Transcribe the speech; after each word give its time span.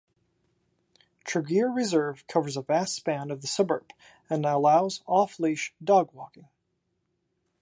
Tregear 1.25 1.69
Reserve 1.69 2.25
covers 2.25 2.57
a 2.57 2.63
vast 2.63 2.95
span 2.95 3.29
of 3.29 3.41
the 3.41 3.47
suburb 3.47 3.91
and 4.31 4.47
allows 4.47 5.03
off-leash 5.05 5.75
dog-walking. 5.83 6.47